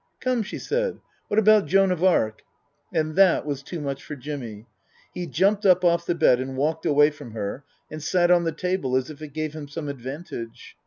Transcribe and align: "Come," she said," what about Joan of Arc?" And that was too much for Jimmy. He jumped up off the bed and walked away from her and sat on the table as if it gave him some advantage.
"Come," 0.19 0.41
she 0.41 0.57
said," 0.57 0.97
what 1.27 1.37
about 1.37 1.67
Joan 1.67 1.91
of 1.91 2.03
Arc?" 2.03 2.41
And 2.91 3.15
that 3.17 3.45
was 3.45 3.61
too 3.61 3.79
much 3.79 4.03
for 4.03 4.15
Jimmy. 4.15 4.65
He 5.13 5.27
jumped 5.27 5.63
up 5.63 5.85
off 5.85 6.07
the 6.07 6.15
bed 6.15 6.39
and 6.39 6.57
walked 6.57 6.87
away 6.87 7.11
from 7.11 7.33
her 7.33 7.63
and 7.91 8.01
sat 8.01 8.31
on 8.31 8.43
the 8.43 8.51
table 8.51 8.95
as 8.95 9.11
if 9.11 9.21
it 9.21 9.33
gave 9.33 9.53
him 9.53 9.67
some 9.67 9.87
advantage. 9.87 10.75